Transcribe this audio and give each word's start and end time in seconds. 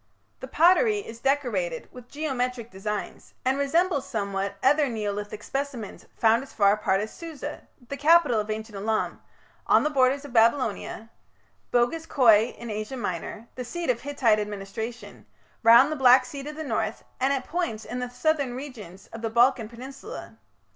The 0.39 0.47
pottery 0.47 0.97
is 1.01 1.19
decorated 1.19 1.87
with 1.91 2.09
geometric 2.09 2.71
designs, 2.71 3.35
and 3.45 3.55
resembles 3.59 4.07
somewhat 4.09 4.55
other 4.63 4.89
Neolithic 4.89 5.43
specimens 5.43 6.07
found 6.17 6.41
as 6.41 6.51
far 6.51 6.71
apart 6.71 7.01
as 7.01 7.13
Susa, 7.13 7.67
the 7.87 7.97
capital 7.97 8.39
of 8.39 8.49
ancient 8.49 8.75
Elam, 8.75 9.21
on 9.67 9.83
the 9.83 9.91
borders 9.91 10.25
of 10.25 10.33
Babylonia, 10.33 11.11
Boghaz 11.71 12.07
Köi 12.07 12.57
in 12.57 12.71
Asia 12.71 12.97
Minor, 12.97 13.47
the 13.53 13.63
seat 13.63 13.91
of 13.91 14.01
Hittite 14.01 14.39
administration, 14.39 15.27
round 15.61 15.91
the 15.91 15.95
Black 16.01 16.25
Sea 16.25 16.41
to 16.41 16.51
the 16.51 16.63
north, 16.63 17.03
and 17.19 17.31
at 17.31 17.45
points 17.45 17.85
in 17.85 17.99
the 17.99 18.09
southern 18.09 18.55
regions 18.55 19.05
of 19.13 19.21
the 19.21 19.29
Balkan 19.29 19.69
Peninsula. 19.69 20.39